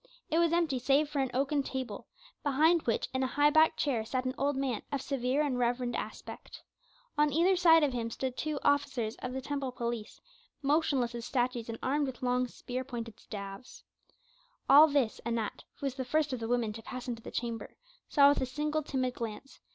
[0.31, 2.07] It was empty save for an oaken table,
[2.41, 5.95] behind which in a high backed chair sat an old man of severe and reverend
[5.95, 6.63] aspect.
[7.19, 10.19] On either side of him stood two officers of the temple police,
[10.63, 13.83] motionless as statues and armed with long spear pointed staves.
[14.67, 17.77] All this Anat, who was the first of the women to pass into the chamber,
[18.09, 19.59] saw with a single timid glance.